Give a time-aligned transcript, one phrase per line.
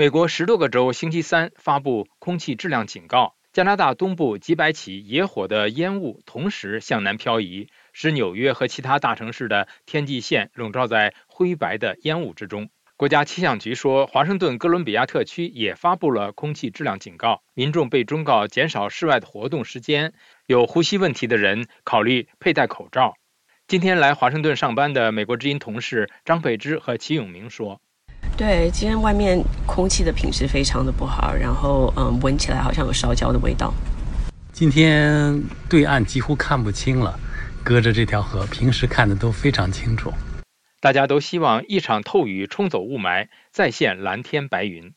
[0.00, 3.34] 美国十多个州星期三发布空气质量警告。
[3.52, 12.70] 加拿大东部几百起野火的烟雾同时向南漂移，使纽约和其他大城市的天际线笼罩在灰白的烟雾之中。
[12.96, 20.14] 国家气象局说，华盛顿哥伦比亚特区也发布了空气质量警告，民众被忠告减少室外的活动时间。
[20.46, 23.16] 有呼吸问题的人考虑佩戴口罩。
[23.66, 27.80] 今天来华盛顿上班的美国之音同事张佩芝和齐永明说。
[28.38, 33.74] 对，今天外面空气的品质非常的不好，然后嗯，闻起来好像有烧焦的味道。
[34.52, 37.18] 今天对岸几乎看不清了，
[37.64, 40.12] 隔着这条河，平时看的都非常清楚。
[40.80, 44.92] 大家都希望一场透雨冲走雾霾，再现蓝天白云。